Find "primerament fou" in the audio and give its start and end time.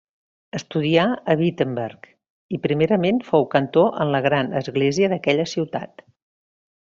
2.63-3.45